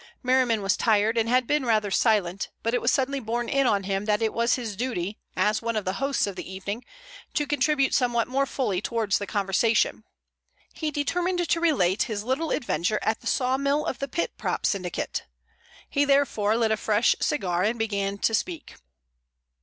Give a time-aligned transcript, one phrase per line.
[0.23, 3.83] Merriman was tired and had been rather silent, but it was suddenly borne in on
[3.83, 6.83] him that it was his duty, as one of the hosts of the evening,
[7.35, 10.03] to contribute somewhat more fully towards the conversation.
[10.73, 15.27] He determined to relate his little adventure at the sawmill of the Pit Prop Syndicate.
[15.87, 18.73] He therefore lit a fresh cigar, and began to speak.